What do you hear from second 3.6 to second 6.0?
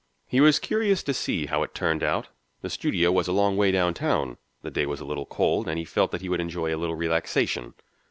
downtown, the day was a little cold, and he